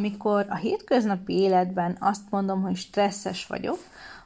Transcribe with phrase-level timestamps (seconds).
[0.00, 3.78] Amikor a hétköznapi életben azt mondom, hogy stresszes vagyok,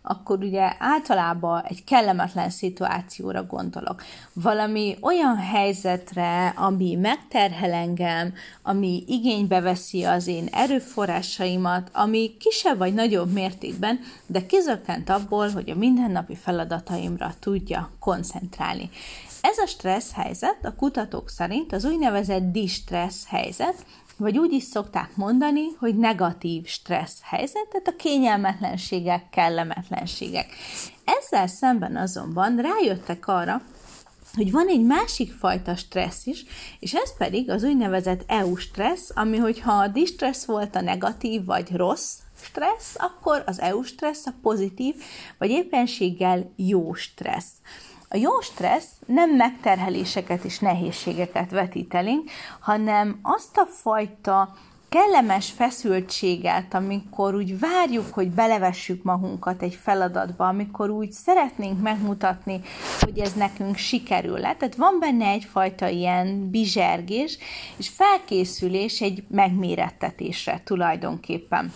[0.02, 4.02] akkor ugye általában egy kellemetlen szituációra gondolok.
[4.32, 12.94] Valami olyan helyzetre, ami megterhel engem, ami igénybe veszi az én erőforrásaimat, ami kisebb vagy
[12.94, 18.90] nagyobb mértékben, de kizökkent abból, hogy a mindennapi feladataimra tudja koncentrálni.
[19.40, 23.84] Ez a stressz helyzet a kutatók szerint az úgynevezett distressz helyzet,
[24.16, 30.46] vagy úgy is szokták mondani, hogy negatív stressz helyzet, tehát a kényelmetlenségek, kellemetlenségek.
[31.04, 33.62] Ezzel szemben azonban rájöttek arra,
[34.34, 36.44] hogy van egy másik fajta stressz is,
[36.80, 41.76] és ez pedig az úgynevezett EU stressz, ami hogyha a distressz volt a negatív vagy
[41.76, 44.94] rossz stressz, akkor az EU stressz a pozitív,
[45.38, 47.52] vagy éppenséggel jó stressz.
[48.14, 54.54] A jó stressz nem megterheléseket és nehézségeket vetít elénk, hanem azt a fajta
[54.88, 62.60] kellemes feszültséget, amikor úgy várjuk, hogy belevessük magunkat egy feladatba, amikor úgy szeretnénk megmutatni,
[63.00, 64.40] hogy ez nekünk sikerül.
[64.40, 67.38] Tehát van benne egyfajta ilyen bizsergés,
[67.76, 71.72] és felkészülés egy megmérettetésre tulajdonképpen.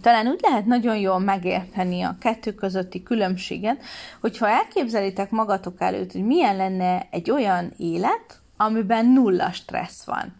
[0.00, 3.82] Talán úgy lehet nagyon jól megérteni a kettő közötti különbséget,
[4.20, 10.34] hogyha elképzelitek magatok előtt, hogy milyen lenne egy olyan élet, amiben nulla stressz van.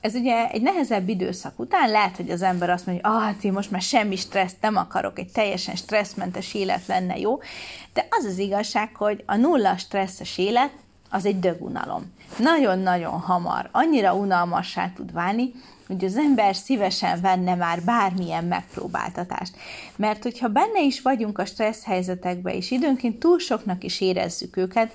[0.00, 3.70] Ez ugye egy nehezebb időszak után lehet, hogy az ember azt mondja, ah, hát most
[3.70, 7.38] már semmi stresszt nem akarok, egy teljesen stresszmentes élet lenne jó,
[7.92, 10.72] de az az igazság, hogy a nulla stresszes élet
[11.10, 12.12] az egy dögunalom.
[12.38, 15.52] Nagyon-nagyon hamar, annyira unalmassá tud válni,
[15.86, 19.56] hogy az ember szívesen venne már bármilyen megpróbáltatást.
[19.96, 24.90] Mert hogyha benne is vagyunk a stressz helyzetekbe, és időnként túl soknak is érezzük őket,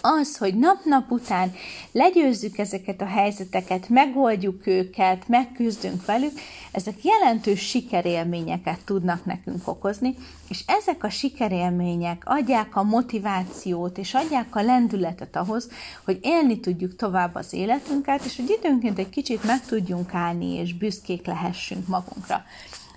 [0.00, 1.52] az, hogy nap-nap után
[1.92, 6.32] legyőzzük ezeket a helyzeteket, megoldjuk őket, megküzdünk velük,
[6.72, 10.14] ezek jelentős sikerélményeket tudnak nekünk okozni,
[10.48, 15.68] és ezek a sikerélmények adják a motivációt, és adják a lendületet ahhoz,
[16.04, 20.74] hogy élni tudjuk tovább az életünket, és hogy időnként egy kicsit meg tudjunk állni, és
[20.74, 22.44] büszkék lehessünk magunkra.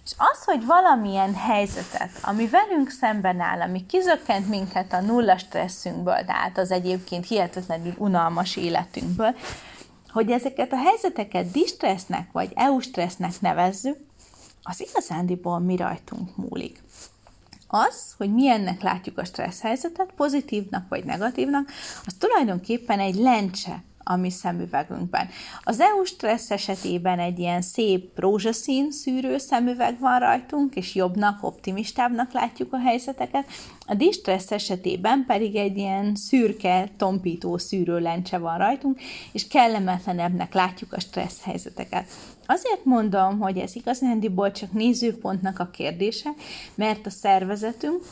[0.08, 6.26] És az, hogy valamilyen helyzetet, ami velünk szemben áll, ami kizökkent minket a nulla stresszünkből,
[6.26, 9.36] tehát az egyébként hihetetlenül unalmas életünkből,
[10.10, 13.98] hogy ezeket a helyzeteket distressznek vagy EU-stressznek nevezzük,
[14.62, 16.84] az igazándiból mi rajtunk múlik.
[17.68, 21.70] Az, hogy milyennek látjuk a stressz helyzetet, pozitívnak vagy negatívnak,
[22.06, 25.30] az tulajdonképpen egy lencse a mi szemüvegünkben.
[25.64, 32.32] Az EU stressz esetében egy ilyen szép rózsaszín szűrő szemüveg van rajtunk, és jobbnak, optimistábbnak
[32.32, 33.46] látjuk a helyzeteket.
[33.86, 39.00] A distressz esetében pedig egy ilyen szürke, tompító szűrőlencse van rajtunk,
[39.32, 42.06] és kellemetlenebbnek látjuk a stressz helyzeteket.
[42.46, 46.30] Azért mondom, hogy ez igazándiból csak nézőpontnak a kérdése,
[46.76, 48.04] mert a szervezetünk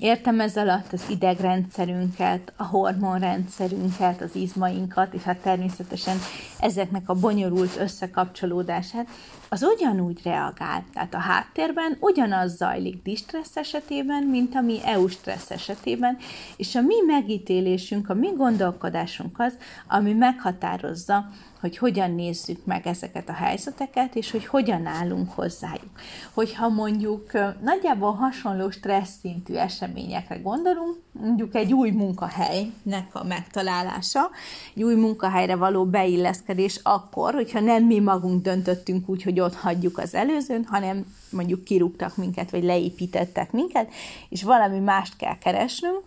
[0.00, 6.16] Értem ez alatt az idegrendszerünket, a hormonrendszerünket, az izmainkat, és hát természetesen
[6.60, 9.08] ezeknek a bonyolult összekapcsolódását,
[9.48, 10.84] az ugyanúgy reagál.
[10.92, 16.16] Tehát a háttérben ugyanaz zajlik distressz esetében, mint a mi EU stressz esetében,
[16.56, 19.56] és a mi megítélésünk, a mi gondolkodásunk az,
[19.88, 21.28] ami meghatározza,
[21.64, 25.90] hogy hogyan nézzük meg ezeket a helyzeteket, és hogy hogyan állunk hozzájuk.
[26.34, 27.32] Hogyha mondjuk
[27.62, 34.30] nagyjából hasonló stressz szintű eseményekre gondolunk, mondjuk egy új munkahelynek a megtalálása,
[34.74, 39.98] egy új munkahelyre való beilleszkedés akkor, hogyha nem mi magunk döntöttünk úgy, hogy ott hagyjuk
[39.98, 43.92] az előzőn, hanem mondjuk kirúgtak minket, vagy leépítettek minket,
[44.28, 46.02] és valami mást kell keresnünk,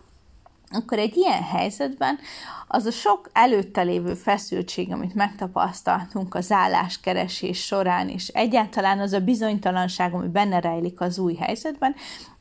[0.69, 2.19] akkor egy ilyen helyzetben
[2.67, 9.19] az a sok előtte lévő feszültség, amit megtapasztaltunk az álláskeresés során, és egyáltalán az a
[9.19, 11.95] bizonytalanság, ami benne rejlik az új helyzetben,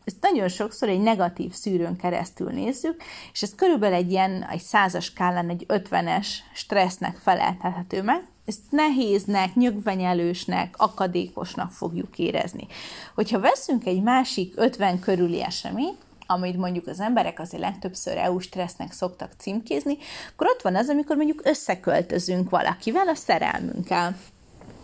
[0.05, 5.05] ezt nagyon sokszor egy negatív szűrőn keresztül nézzük, és ez körülbelül egy ilyen egy százas
[5.05, 12.67] skálán egy ötvenes stressznek feleltethető meg, ezt nehéznek, nyögvenyelősnek, akadékosnak fogjuk érezni.
[13.15, 18.93] Hogyha veszünk egy másik 50 körüli eseményt, amit mondjuk az emberek azért legtöbbször EU stressznek
[18.93, 19.97] szoktak címkézni,
[20.33, 24.17] akkor ott van az, amikor mondjuk összeköltözünk valakivel a szerelmünkkel.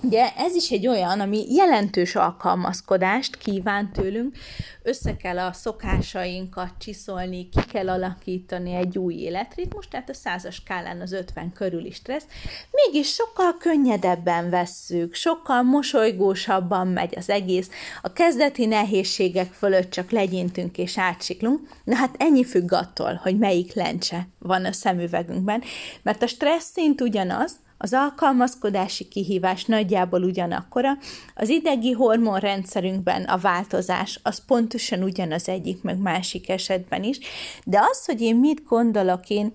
[0.04, 4.36] Ugye ez is egy olyan, ami jelentős alkalmazkodást kíván tőlünk,
[4.82, 11.00] össze kell a szokásainkat csiszolni, ki kell alakítani egy új életritmus, tehát a százas skálán
[11.00, 12.26] az 50 körüli stressz,
[12.70, 17.70] mégis sokkal könnyedebben vesszük, sokkal mosolygósabban megy az egész,
[18.02, 23.74] a kezdeti nehézségek fölött csak legyintünk és átsiklunk, na hát ennyi függ attól, hogy melyik
[23.74, 25.62] lencse van a szemüvegünkben,
[26.02, 30.90] mert a stressz szint ugyanaz, Az alkalmazkodási kihívás nagyjából ugyanakkora,
[31.34, 37.18] az idegi hormonrendszerünkben a változás az pontosan ugyanaz egyik, meg másik esetben is,
[37.64, 39.52] de az, hogy én mit gondolok én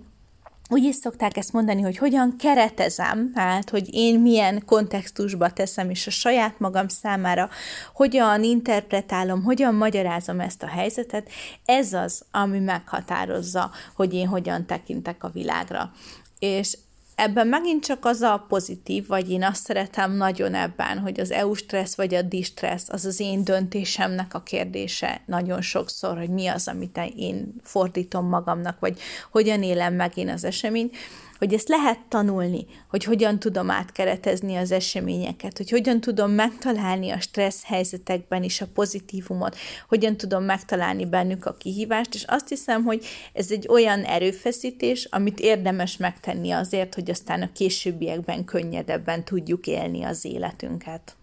[0.70, 6.08] úgy is szokták ezt mondani, hogy hogyan keretezem, tehát hogy én milyen kontextusba teszem, és
[6.08, 7.50] a saját magam számára
[7.94, 11.30] hogyan interpretálom, hogyan magyarázom ezt a helyzetet,
[11.66, 15.92] ez az, ami meghatározza, hogy én hogyan tekintek a világra.
[16.40, 16.78] És
[17.18, 21.54] ebben megint csak az a pozitív, vagy én azt szeretem nagyon ebben, hogy az EU
[21.54, 26.68] stressz vagy a distressz, az az én döntésemnek a kérdése nagyon sokszor, hogy mi az,
[26.68, 29.00] amit én fordítom magamnak, vagy
[29.32, 30.96] hogyan élem meg én az eseményt,
[31.38, 37.20] hogy ezt lehet tanulni, hogy hogyan tudom átkeretezni az eseményeket, hogy hogyan tudom megtalálni a
[37.20, 39.56] stressz helyzetekben is a pozitívumot,
[39.88, 45.40] hogyan tudom megtalálni bennük a kihívást, és azt hiszem, hogy ez egy olyan erőfeszítés, amit
[45.40, 51.16] érdemes megtenni azért, hogy aztán a későbbiekben könnyedebben tudjuk élni az életünket.